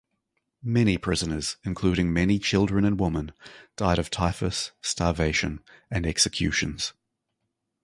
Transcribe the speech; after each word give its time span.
Many 0.63 0.97
prisoners, 0.97 1.57
including 1.63 2.11
many 2.11 2.39
children 2.39 2.85
and 2.85 2.99
women, 2.99 3.33
died 3.75 3.99
of 3.99 4.09
typhus, 4.09 4.71
starvation, 4.81 5.63
and 5.91 6.07
executions. 6.07 6.93